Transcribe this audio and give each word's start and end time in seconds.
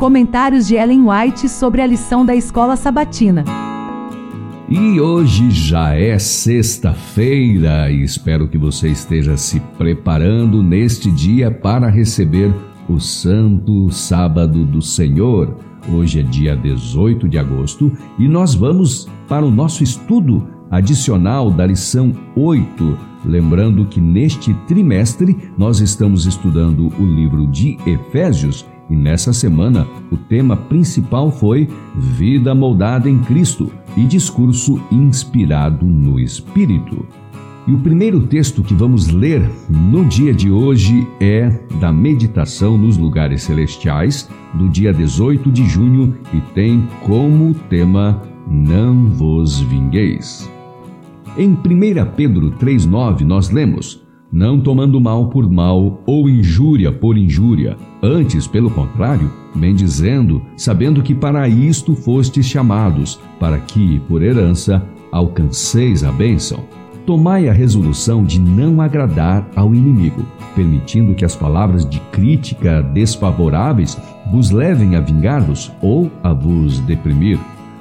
Comentários 0.00 0.66
de 0.66 0.76
Ellen 0.76 1.02
White 1.06 1.46
sobre 1.46 1.82
a 1.82 1.86
lição 1.86 2.24
da 2.24 2.34
escola 2.34 2.74
sabatina. 2.74 3.44
E 4.66 4.98
hoje 4.98 5.50
já 5.50 5.94
é 5.94 6.18
sexta-feira 6.18 7.90
e 7.90 8.02
espero 8.02 8.48
que 8.48 8.56
você 8.56 8.88
esteja 8.88 9.36
se 9.36 9.60
preparando 9.76 10.62
neste 10.62 11.10
dia 11.10 11.50
para 11.50 11.90
receber 11.90 12.50
o 12.88 12.98
Santo 12.98 13.90
Sábado 13.90 14.64
do 14.64 14.80
Senhor. 14.80 15.54
Hoje 15.92 16.20
é 16.20 16.22
dia 16.22 16.56
18 16.56 17.28
de 17.28 17.36
agosto 17.36 17.92
e 18.18 18.26
nós 18.26 18.54
vamos 18.54 19.06
para 19.28 19.44
o 19.44 19.50
nosso 19.50 19.84
estudo 19.84 20.48
adicional 20.70 21.50
da 21.50 21.66
lição 21.66 22.10
8. 22.34 22.96
Lembrando 23.22 23.84
que 23.84 24.00
neste 24.00 24.54
trimestre 24.66 25.36
nós 25.58 25.78
estamos 25.80 26.24
estudando 26.24 26.88
o 26.98 27.04
livro 27.04 27.46
de 27.48 27.76
Efésios 27.84 28.64
e 28.90 28.96
nessa 28.96 29.32
semana 29.32 29.86
o 30.10 30.16
tema 30.16 30.56
principal 30.56 31.30
foi 31.30 31.68
Vida 31.94 32.54
Moldada 32.54 33.08
em 33.08 33.18
Cristo 33.20 33.72
e 33.96 34.04
Discurso 34.04 34.80
Inspirado 34.90 35.86
no 35.86 36.18
Espírito. 36.18 37.06
E 37.68 37.72
o 37.72 37.78
primeiro 37.78 38.26
texto 38.26 38.62
que 38.62 38.74
vamos 38.74 39.08
ler 39.08 39.48
no 39.68 40.04
dia 40.04 40.34
de 40.34 40.50
hoje 40.50 41.06
é 41.20 41.48
da 41.78 41.92
Meditação 41.92 42.76
nos 42.76 42.96
Lugares 42.96 43.42
Celestiais, 43.42 44.28
do 44.54 44.68
dia 44.68 44.92
18 44.92 45.52
de 45.52 45.64
junho, 45.68 46.16
e 46.34 46.40
tem 46.52 46.88
como 47.02 47.54
tema 47.68 48.20
Não 48.50 49.08
vos 49.10 49.60
vingueis. 49.60 50.50
Em 51.38 51.50
1 51.50 51.56
Pedro 52.16 52.50
3,9 52.52 53.20
nós 53.20 53.50
lemos: 53.50 54.04
Não 54.32 54.60
tomando 54.60 55.00
mal 55.00 55.28
por 55.28 55.50
mal 55.50 56.04
ou 56.06 56.28
injúria 56.30 56.92
por 56.92 57.18
injúria, 57.18 57.76
antes, 58.00 58.46
pelo 58.46 58.70
contrário, 58.70 59.28
bem 59.56 59.74
dizendo, 59.74 60.40
sabendo 60.56 61.02
que 61.02 61.16
para 61.16 61.48
isto 61.48 61.96
fostes 61.96 62.46
chamados, 62.46 63.18
para 63.40 63.58
que, 63.58 63.98
por 64.06 64.22
herança, 64.22 64.86
alcanceis 65.10 66.04
a 66.04 66.12
bênção. 66.12 66.62
Tomai 67.04 67.48
a 67.48 67.52
resolução 67.52 68.24
de 68.24 68.38
não 68.38 68.80
agradar 68.80 69.50
ao 69.56 69.74
inimigo, 69.74 70.24
permitindo 70.54 71.12
que 71.12 71.24
as 71.24 71.34
palavras 71.34 71.84
de 71.84 71.98
crítica 72.12 72.82
desfavoráveis 72.82 74.00
vos 74.30 74.52
levem 74.52 74.94
a 74.94 75.00
vingar-vos 75.00 75.72
ou 75.82 76.08
a 76.22 76.32
vos 76.32 76.78
deprimir 76.80 77.36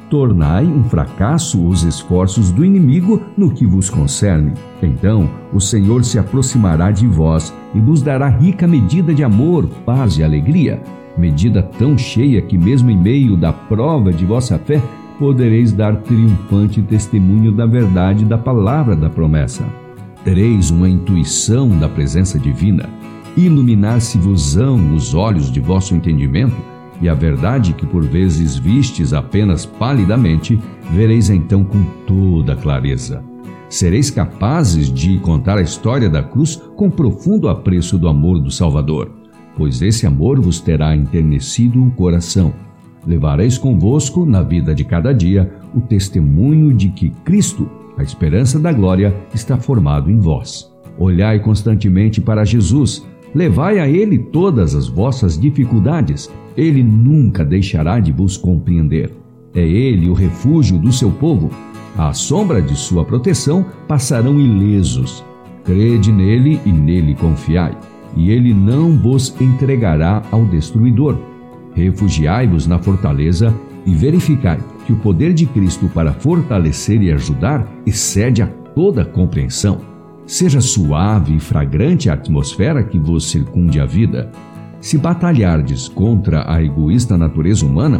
tornai 0.10 0.66
um 0.66 0.84
fracasso 0.84 1.66
os 1.66 1.84
esforços 1.84 2.52
do 2.52 2.66
inimigo 2.66 3.22
no 3.38 3.52
que 3.52 3.66
vos 3.66 3.90
concerne. 3.90 4.54
Então 4.82 5.30
o 5.54 5.60
Senhor 5.60 6.04
se 6.04 6.18
aproximará 6.18 6.92
de 6.92 7.08
vós 7.08 7.54
e 7.74 7.80
vos 7.80 8.02
dará 8.02 8.28
rica 8.28 8.68
medida 8.68 9.14
de 9.14 9.24
amor, 9.24 9.68
paz 9.86 10.18
e 10.18 10.24
alegria, 10.24 10.82
medida 11.18 11.62
tão 11.62 11.98
cheia 11.98 12.42
que, 12.42 12.58
mesmo 12.58 12.90
em 12.90 12.98
meio 12.98 13.38
da 13.38 13.54
prova 13.54 14.12
de 14.12 14.26
vossa 14.26 14.58
fé, 14.58 14.82
podereis 15.20 15.72
dar 15.74 15.98
triunfante 15.98 16.82
testemunho 16.82 17.52
da 17.52 17.66
verdade 17.66 18.26
da 18.26 18.38
palavra 18.38 18.96
da 18.96 19.10
promessa. 19.10 19.66
Tereis 20.24 20.72
uma 20.72 20.90
intuição 20.90 21.70
da 21.78 21.88
presença 21.88 22.40
divina, 22.40 22.90
iluminar-se-vosão 23.36 24.96
os 24.96 25.14
olhos 25.14 25.52
de 25.52 25.60
vosso 25.60 25.94
entendimento 25.94 26.56
e 27.02 27.08
a 27.08 27.14
verdade 27.14 27.74
que 27.74 27.86
por 27.86 28.04
vezes 28.04 28.56
vistes 28.56 29.14
apenas 29.14 29.66
palidamente, 29.66 30.60
vereis 30.92 31.30
então 31.30 31.64
com 31.64 31.84
toda 32.06 32.56
clareza. 32.56 33.24
Sereis 33.70 34.10
capazes 34.10 34.92
de 34.92 35.20
contar 35.20 35.58
a 35.58 35.62
história 35.62 36.10
da 36.10 36.24
cruz 36.24 36.56
com 36.76 36.90
profundo 36.90 37.48
apreço 37.48 37.98
do 37.98 38.08
amor 38.08 38.40
do 38.40 38.50
Salvador, 38.50 39.12
pois 39.56 39.82
esse 39.82 40.08
amor 40.08 40.40
vos 40.40 40.60
terá 40.60 40.96
enternecido 40.96 41.84
o 41.84 41.92
coração. 41.92 42.54
Levareis 43.06 43.58
convosco, 43.58 44.26
na 44.26 44.42
vida 44.42 44.74
de 44.74 44.84
cada 44.84 45.14
dia, 45.14 45.54
o 45.74 45.82
testemunho 45.82 46.74
de 46.74 46.90
que 46.90 47.12
Cristo, 47.24 47.70
a 47.98 48.04
esperança 48.04 48.60
da 48.60 48.74
glória, 48.74 49.16
está 49.34 49.58
formado 49.58 50.10
em 50.10 50.20
vós. 50.20 50.70
Olhai 50.98 51.40
constantemente 51.40 52.20
para 52.20 52.44
Jesus, 52.44 53.06
levai 53.34 53.80
a 53.80 53.88
Ele 53.88 54.18
todas 54.18 54.76
as 54.76 54.88
vossas 54.88 55.40
dificuldades 55.40 56.30
ele 56.60 56.84
nunca 56.84 57.46
deixará 57.46 58.00
de 58.00 58.12
vos 58.12 58.36
compreender. 58.36 59.12
É 59.56 59.62
Ele 59.62 60.10
o 60.10 60.14
refúgio 60.14 60.78
do 60.78 60.92
seu 60.92 61.10
povo. 61.10 61.50
À 61.98 62.14
sombra 62.14 62.62
de 62.62 62.76
sua 62.76 63.06
proteção 63.06 63.66
passarão 63.88 64.40
ilesos. 64.40 65.24
Crede 65.64 66.12
nele 66.12 66.60
e 66.66 66.72
nele 66.72 67.16
confiai, 67.16 67.78
e 68.16 68.32
ele 68.32 68.54
não 68.54 68.98
vos 68.98 69.36
entregará 69.40 70.22
ao 70.32 70.46
destruidor. 70.46 71.18
Refugiai-vos 71.74 72.66
na 72.66 72.80
fortaleza 72.80 73.54
e 73.86 73.94
verificai 73.94 74.60
que 74.86 74.94
o 74.94 74.98
poder 74.98 75.34
de 75.34 75.46
Cristo 75.46 75.88
para 75.94 76.14
fortalecer 76.14 77.02
e 77.02 77.12
ajudar 77.12 77.68
excede 77.86 78.42
a 78.42 78.48
toda 78.48 79.06
compreensão. 79.06 79.89
Seja 80.30 80.62
suave 80.62 81.38
e 81.38 81.40
fragrante 81.40 82.08
a 82.08 82.14
atmosfera 82.14 82.84
que 82.84 83.00
vos 83.00 83.32
circunde 83.32 83.80
a 83.80 83.86
vida 83.88 84.30
se 84.80 84.96
batalhardes 84.96 85.88
contra 85.88 86.46
a 86.48 86.64
egoísta 86.64 87.18
natureza 87.18 87.66
humana, 87.66 88.00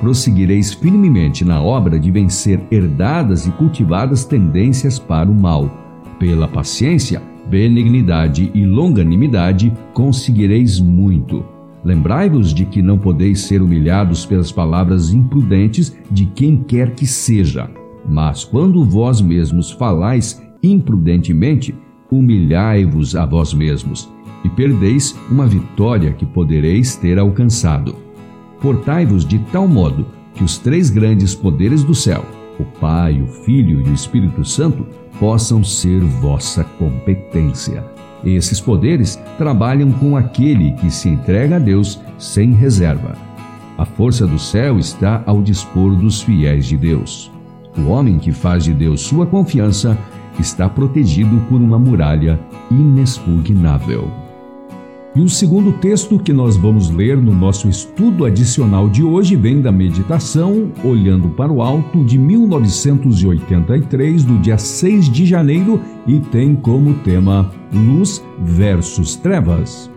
prosseguireis 0.00 0.74
firmemente 0.74 1.44
na 1.44 1.62
obra 1.62 1.96
de 1.96 2.10
vencer 2.10 2.60
herdadas 2.68 3.46
e 3.46 3.52
cultivadas 3.52 4.24
tendências 4.24 4.98
para 4.98 5.30
o 5.30 5.40
mal. 5.40 5.70
Pela 6.18 6.48
paciência, 6.48 7.22
benignidade 7.48 8.50
e 8.52 8.66
longanimidade 8.66 9.72
conseguireis 9.94 10.80
muito. 10.80 11.44
Lembrai-vos 11.84 12.52
de 12.52 12.64
que 12.64 12.82
não 12.82 12.98
podeis 12.98 13.42
ser 13.42 13.62
humilhados 13.62 14.26
pelas 14.26 14.50
palavras 14.50 15.12
imprudentes 15.14 15.96
de 16.10 16.26
quem 16.26 16.56
quer 16.56 16.90
que 16.96 17.06
seja. 17.06 17.70
Mas 18.04 18.42
quando 18.42 18.84
vós 18.84 19.20
mesmos 19.20 19.70
falais 19.70 20.42
imprudentemente, 20.62 21.74
humilhai-vos 22.10 23.14
a 23.14 23.24
vós 23.24 23.52
mesmos 23.52 24.08
e 24.44 24.48
perdeis 24.48 25.16
uma 25.30 25.46
vitória 25.46 26.12
que 26.12 26.24
podereis 26.24 26.96
ter 26.96 27.18
alcançado. 27.18 27.94
Portai-vos 28.60 29.24
de 29.24 29.38
tal 29.52 29.68
modo 29.68 30.06
que 30.34 30.44
os 30.44 30.58
três 30.58 30.90
grandes 30.90 31.34
poderes 31.34 31.82
do 31.82 31.94
céu, 31.94 32.24
o 32.58 32.64
Pai, 32.80 33.20
o 33.20 33.26
Filho 33.26 33.80
e 33.80 33.90
o 33.90 33.94
Espírito 33.94 34.44
Santo, 34.44 34.86
possam 35.18 35.62
ser 35.62 36.00
vossa 36.00 36.64
competência. 36.64 37.84
Esses 38.24 38.60
poderes 38.60 39.16
trabalham 39.36 39.92
com 39.92 40.16
aquele 40.16 40.72
que 40.72 40.90
se 40.90 41.08
entrega 41.08 41.56
a 41.56 41.58
Deus 41.58 42.00
sem 42.18 42.52
reserva. 42.52 43.16
A 43.76 43.84
força 43.84 44.26
do 44.26 44.38
céu 44.38 44.78
está 44.78 45.22
ao 45.24 45.40
dispor 45.40 45.94
dos 45.94 46.20
fiéis 46.20 46.66
de 46.66 46.76
Deus. 46.76 47.30
O 47.76 47.90
homem 47.90 48.18
que 48.18 48.32
faz 48.32 48.64
de 48.64 48.74
Deus 48.74 49.02
sua 49.02 49.24
confiança 49.24 49.96
está 50.38 50.68
protegido 50.68 51.38
por 51.48 51.60
uma 51.60 51.78
muralha 51.78 52.38
inexpugnável. 52.70 54.08
E 55.14 55.20
o 55.20 55.28
segundo 55.28 55.72
texto 55.72 56.18
que 56.18 56.32
nós 56.32 56.56
vamos 56.56 56.90
ler 56.90 57.16
no 57.16 57.34
nosso 57.34 57.68
estudo 57.68 58.24
adicional 58.24 58.88
de 58.88 59.02
hoje 59.02 59.34
vem 59.34 59.60
da 59.60 59.72
meditação 59.72 60.70
Olhando 60.84 61.30
para 61.30 61.50
o 61.50 61.60
Alto 61.60 62.04
de 62.04 62.16
1983, 62.18 64.22
do 64.22 64.38
dia 64.38 64.58
6 64.58 65.10
de 65.10 65.26
janeiro, 65.26 65.80
e 66.06 66.20
tem 66.20 66.54
como 66.54 66.94
tema 66.94 67.50
Luz 67.72 68.24
versus 68.44 69.16
Trevas. 69.16 69.90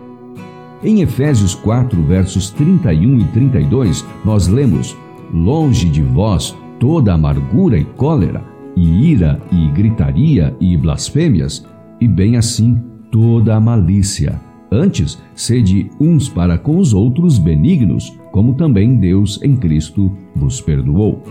Em 0.82 1.02
Efésios 1.02 1.54
4, 1.54 2.02
versos 2.02 2.50
31 2.50 3.20
e 3.20 3.24
32, 3.26 4.04
nós 4.24 4.48
lemos: 4.48 4.96
Longe 5.32 5.88
de 5.88 6.02
vós 6.02 6.56
toda 6.80 7.14
amargura 7.14 7.78
e 7.78 7.84
cólera, 7.84 8.42
e 8.76 9.10
ira 9.10 9.40
e 9.50 9.68
gritaria 9.68 10.54
e 10.60 10.76
blasfêmias, 10.76 11.66
e 12.00 12.08
bem 12.08 12.36
assim 12.36 12.80
toda 13.10 13.56
a 13.56 13.60
malícia 13.60 14.40
Antes, 14.72 15.22
sede 15.34 15.90
uns 16.00 16.30
para 16.30 16.56
com 16.56 16.78
os 16.78 16.94
outros 16.94 17.38
benignos, 17.38 18.18
como 18.32 18.54
também 18.54 18.96
Deus 18.96 19.38
em 19.42 19.54
Cristo 19.54 20.10
vos 20.34 20.62
perdoou. 20.62 21.22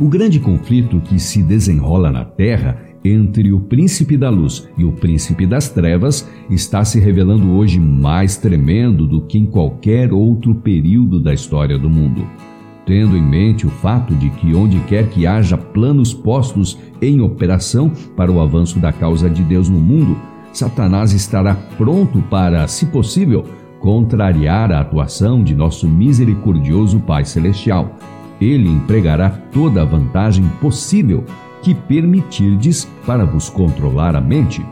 O 0.00 0.08
grande 0.08 0.40
conflito 0.40 1.00
que 1.00 1.20
se 1.20 1.40
desenrola 1.40 2.10
na 2.10 2.24
terra 2.24 2.82
entre 3.04 3.52
o 3.52 3.60
príncipe 3.60 4.16
da 4.16 4.28
luz 4.28 4.68
e 4.76 4.84
o 4.84 4.90
príncipe 4.90 5.46
das 5.46 5.68
trevas 5.68 6.28
está 6.50 6.84
se 6.84 6.98
revelando 6.98 7.52
hoje 7.52 7.78
mais 7.78 8.36
tremendo 8.36 9.06
do 9.06 9.20
que 9.20 9.38
em 9.38 9.46
qualquer 9.46 10.12
outro 10.12 10.52
período 10.56 11.20
da 11.20 11.32
história 11.32 11.78
do 11.78 11.88
mundo. 11.88 12.26
Tendo 12.88 13.18
em 13.18 13.22
mente 13.22 13.66
o 13.66 13.70
fato 13.70 14.14
de 14.14 14.30
que, 14.30 14.54
onde 14.54 14.80
quer 14.80 15.10
que 15.10 15.26
haja 15.26 15.58
planos 15.58 16.14
postos 16.14 16.78
em 17.02 17.20
operação 17.20 17.92
para 18.16 18.32
o 18.32 18.40
avanço 18.40 18.78
da 18.78 18.90
causa 18.90 19.28
de 19.28 19.42
Deus 19.42 19.68
no 19.68 19.78
mundo, 19.78 20.16
Satanás 20.54 21.12
estará 21.12 21.54
pronto 21.76 22.22
para, 22.30 22.66
se 22.66 22.86
possível, 22.86 23.44
contrariar 23.78 24.72
a 24.72 24.80
atuação 24.80 25.44
de 25.44 25.54
nosso 25.54 25.86
misericordioso 25.86 26.98
Pai 26.98 27.26
Celestial. 27.26 27.94
Ele 28.40 28.70
empregará 28.70 29.28
toda 29.28 29.82
a 29.82 29.84
vantagem 29.84 30.48
possível 30.58 31.26
que 31.60 31.74
permitirdes 31.74 32.86
para 33.04 33.26
vos 33.26 33.50
controlar 33.50 34.16
a 34.16 34.20
mente. 34.20 34.64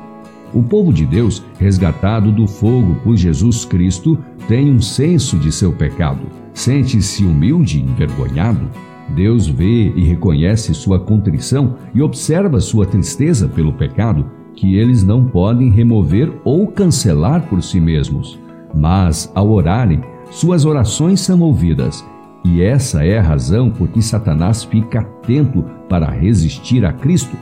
O 0.56 0.62
povo 0.62 0.90
de 0.92 1.04
Deus, 1.04 1.44
resgatado 1.58 2.32
do 2.32 2.46
fogo 2.46 2.96
por 3.04 3.14
Jesus 3.14 3.66
Cristo, 3.66 4.18
tem 4.48 4.72
um 4.72 4.80
senso 4.80 5.38
de 5.38 5.52
seu 5.52 5.70
pecado, 5.70 6.26
Sente-se 6.56 7.22
humilde 7.22 7.78
e 7.78 7.82
envergonhado? 7.82 8.70
Deus 9.14 9.46
vê 9.46 9.92
e 9.94 10.02
reconhece 10.04 10.72
sua 10.72 10.98
contrição 10.98 11.76
e 11.94 12.00
observa 12.00 12.60
sua 12.60 12.86
tristeza 12.86 13.46
pelo 13.46 13.74
pecado 13.74 14.24
que 14.54 14.74
eles 14.76 15.04
não 15.04 15.26
podem 15.26 15.68
remover 15.68 16.32
ou 16.42 16.66
cancelar 16.68 17.42
por 17.42 17.62
si 17.62 17.78
mesmos. 17.78 18.40
Mas, 18.74 19.30
ao 19.34 19.50
orarem, 19.50 20.00
suas 20.30 20.64
orações 20.64 21.20
são 21.20 21.42
ouvidas. 21.42 22.02
E 22.42 22.62
essa 22.62 23.04
é 23.04 23.18
a 23.18 23.22
razão 23.22 23.70
por 23.70 23.88
que 23.88 24.00
Satanás 24.00 24.64
fica 24.64 25.00
atento 25.00 25.62
para 25.90 26.10
resistir 26.10 26.86
a 26.86 26.92
Cristo, 26.94 27.36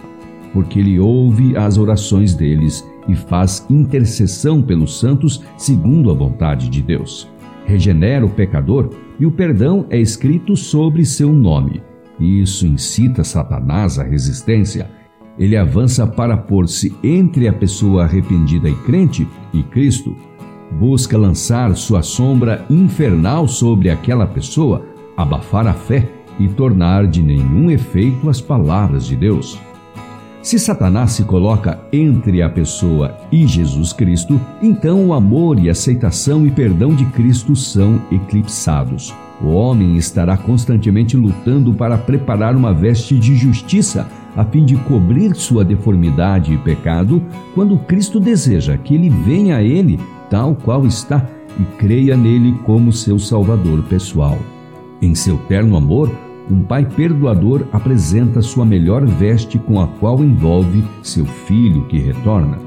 porque 0.53 0.81
ele 0.81 0.99
ouve 0.99 1.57
as 1.57 1.79
orações 1.79 2.35
deles 2.35 2.85
e 3.09 3.15
faz 3.15 3.67
intercessão 3.69 4.63
pelos 4.63 4.99
santos 4.99 5.43
segundo 5.57 6.11
a 6.11 6.15
vontade 6.15 6.69
de 6.69 6.83
Deus. 6.83 7.29
Regenera 7.67 8.25
o 8.25 8.31
pecador 8.31 8.91
e 9.19 9.27
o 9.27 9.31
perdão 9.31 9.87
é 9.91 9.99
escrito 9.99 10.57
sobre 10.57 11.05
seu 11.05 11.33
nome. 11.33 11.83
Isso 12.19 12.67
incita 12.67 13.25
Satanás 13.25 13.99
à 13.99 14.03
resistência. 14.03 14.91
Ele 15.39 15.57
avança 15.57 16.07
para 16.07 16.37
pôr-se 16.37 16.95
entre 17.03 17.49
a 17.49 17.53
pessoa 17.53 18.05
arrependida 18.05 18.69
e 18.69 18.75
crente 18.83 19.27
e 19.53 19.63
Cristo. 19.63 20.15
Busca 20.79 21.19
lançar 21.19 21.75
sua 21.75 22.03
sombra 22.03 22.65
infernal 22.71 23.49
sobre 23.49 23.91
aquela 23.91 24.27
pessoa, 24.27 24.87
abafar 25.17 25.67
a 25.67 25.75
fé 25.75 26.09
e 26.39 26.49
tornar 26.49 27.07
de 27.07 27.23
nenhum 27.23 27.71
efeito 27.71 28.29
as 28.29 28.41
palavras 28.41 29.07
de 29.07 29.17
Deus. 29.17 29.59
Se 30.45 30.59
Satanás 30.59 31.13
se 31.13 31.25
coloca 31.25 31.81
entre 31.91 32.43
a 32.43 32.51
pessoa 32.51 33.17
e 33.33 33.47
Jesus 33.47 33.95
Cristo, 33.95 34.39
então 34.61 35.07
o 35.07 35.15
amor 35.15 35.59
e 35.59 35.71
aceitação 35.71 36.47
e 36.47 36.51
perdão 36.51 36.95
de 36.95 37.07
Cristo 37.07 37.57
são 37.57 37.99
eclipsados. 38.13 39.15
O 39.43 39.47
homem 39.47 39.97
estará 39.97 40.37
constantemente 40.37 41.17
lutando 41.17 41.73
para 41.73 41.97
preparar 41.97 42.55
uma 42.55 42.75
veste 42.75 43.19
de 43.19 43.35
justiça 43.35 44.07
a 44.37 44.45
fim 44.45 44.67
de 44.67 44.77
cobrir 44.77 45.35
sua 45.35 45.65
deformidade 45.65 46.53
e 46.53 46.59
pecado, 46.59 47.23
quando 47.55 47.79
Cristo 47.79 48.21
deseja 48.21 48.77
que 48.77 48.95
ele 48.95 49.09
venha 49.09 49.57
a 49.57 49.63
ele 49.63 49.99
tal 50.29 50.55
qual 50.55 50.85
está 50.85 51.27
e 51.59 51.65
creia 51.79 52.19
nele 52.19 52.53
como 52.67 52.93
seu 52.93 53.19
Salvador 53.19 53.83
pessoal. 53.85 54.39
Em 55.01 55.15
seu 55.15 55.39
terno 55.49 55.75
amor, 55.75 56.11
um 56.51 56.63
pai 56.63 56.85
perdoador 56.85 57.67
apresenta 57.73 58.43
sua 58.43 58.65
melhor 58.67 59.05
veste 59.07 59.59
com 59.59 59.81
a 59.81 59.87
qual 59.87 60.23
envolve 60.23 60.85
seu 61.03 61.25
filho 61.25 61.87
que 61.87 61.99
retorna. 61.99 62.59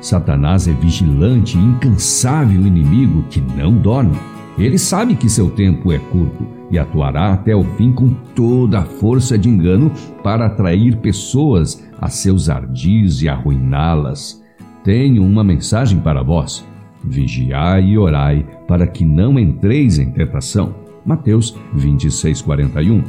Satanás 0.00 0.68
é 0.68 0.72
vigilante 0.72 1.56
e 1.56 1.60
incansável 1.60 2.66
inimigo 2.66 3.24
que 3.30 3.40
não 3.40 3.74
dorme. 3.74 4.16
Ele 4.58 4.76
sabe 4.76 5.16
que 5.16 5.28
seu 5.28 5.50
tempo 5.50 5.90
é 5.90 5.98
curto 5.98 6.46
e 6.70 6.78
atuará 6.78 7.32
até 7.32 7.56
o 7.56 7.64
fim 7.64 7.92
com 7.92 8.10
toda 8.34 8.80
a 8.80 8.84
força 8.84 9.38
de 9.38 9.48
engano 9.48 9.90
para 10.22 10.46
atrair 10.46 10.98
pessoas 10.98 11.82
a 12.00 12.08
seus 12.08 12.50
ardis 12.50 13.22
e 13.22 13.28
arruiná-las. 13.28 14.42
Tenho 14.84 15.24
uma 15.24 15.42
mensagem 15.42 15.98
para 15.98 16.22
vós: 16.22 16.64
vigiai 17.02 17.86
e 17.86 17.98
orai 17.98 18.46
para 18.68 18.86
que 18.86 19.04
não 19.04 19.38
entreis 19.38 19.98
em 19.98 20.10
tentação. 20.10 20.83
Mateus 21.04 21.54
26, 21.74 22.40
41. 22.42 23.02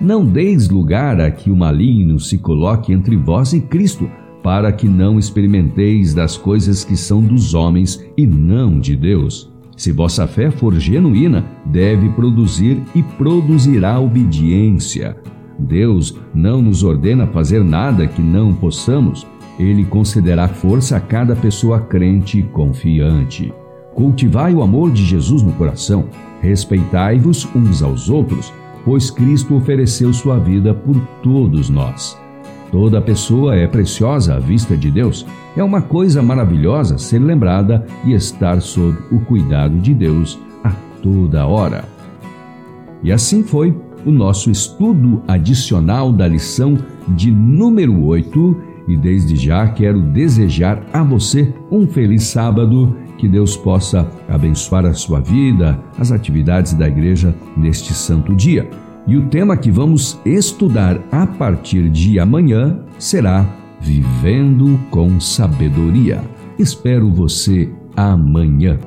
Não 0.00 0.24
deis 0.24 0.68
lugar 0.68 1.20
a 1.20 1.30
que 1.30 1.50
o 1.50 1.56
maligno 1.56 2.18
se 2.18 2.38
coloque 2.38 2.92
entre 2.92 3.16
vós 3.16 3.52
e 3.52 3.60
Cristo, 3.60 4.10
para 4.42 4.72
que 4.72 4.88
não 4.88 5.18
experimenteis 5.18 6.14
das 6.14 6.36
coisas 6.36 6.84
que 6.84 6.96
são 6.96 7.20
dos 7.22 7.54
homens 7.54 8.04
e 8.16 8.26
não 8.26 8.80
de 8.80 8.96
Deus. 8.96 9.52
Se 9.76 9.92
vossa 9.92 10.26
fé 10.26 10.50
for 10.50 10.74
genuína, 10.78 11.44
deve 11.64 12.08
produzir 12.10 12.82
e 12.94 13.02
produzirá 13.02 14.00
obediência. 14.00 15.16
Deus 15.58 16.16
não 16.34 16.62
nos 16.62 16.82
ordena 16.82 17.26
fazer 17.26 17.62
nada 17.62 18.06
que 18.06 18.22
não 18.22 18.54
possamos. 18.54 19.26
Ele 19.58 19.84
concederá 19.84 20.48
força 20.48 20.96
a 20.96 21.00
cada 21.00 21.34
pessoa 21.34 21.80
crente 21.80 22.38
e 22.38 22.42
confiante. 22.42 23.52
Cultivai 23.94 24.54
o 24.54 24.62
amor 24.62 24.92
de 24.92 25.04
Jesus 25.04 25.42
no 25.42 25.52
coração. 25.52 26.08
Respeitai-vos 26.40 27.48
uns 27.54 27.82
aos 27.82 28.08
outros, 28.08 28.52
pois 28.84 29.10
Cristo 29.10 29.56
ofereceu 29.56 30.12
sua 30.12 30.38
vida 30.38 30.72
por 30.72 30.98
todos 31.22 31.68
nós. 31.68 32.18
Toda 32.70 33.00
pessoa 33.00 33.56
é 33.56 33.66
preciosa 33.66 34.34
à 34.34 34.38
vista 34.38 34.76
de 34.76 34.90
Deus. 34.90 35.26
É 35.56 35.64
uma 35.64 35.80
coisa 35.80 36.22
maravilhosa 36.22 36.98
ser 36.98 37.18
lembrada 37.18 37.86
e 38.04 38.12
estar 38.12 38.60
sob 38.60 38.96
o 39.10 39.20
cuidado 39.20 39.78
de 39.78 39.94
Deus 39.94 40.38
a 40.62 40.70
toda 41.02 41.46
hora. 41.46 41.84
E 43.02 43.10
assim 43.10 43.42
foi 43.42 43.74
o 44.04 44.10
nosso 44.10 44.50
estudo 44.50 45.22
adicional 45.26 46.12
da 46.12 46.28
lição 46.28 46.78
de 47.08 47.30
número 47.30 48.04
8. 48.04 48.56
E 48.88 48.96
desde 48.96 49.36
já 49.36 49.68
quero 49.68 50.00
desejar 50.00 50.82
a 50.92 51.02
você 51.02 51.52
um 51.70 51.86
feliz 51.86 52.24
sábado 52.24 52.96
que 53.18 53.28
Deus 53.28 53.56
possa 53.56 54.08
abençoar 54.26 54.86
a 54.86 54.94
sua 54.94 55.20
vida, 55.20 55.78
as 55.98 56.10
atividades 56.10 56.72
da 56.72 56.88
igreja 56.88 57.34
neste 57.56 57.92
santo 57.92 58.34
dia. 58.34 58.68
E 59.06 59.16
o 59.16 59.26
tema 59.26 59.56
que 59.56 59.70
vamos 59.70 60.18
estudar 60.24 61.00
a 61.12 61.26
partir 61.26 61.90
de 61.90 62.18
amanhã 62.18 62.80
será 62.98 63.46
Vivendo 63.80 64.78
com 64.90 65.20
Sabedoria. 65.20 66.20
Espero 66.58 67.10
você 67.10 67.70
amanhã. 67.96 68.78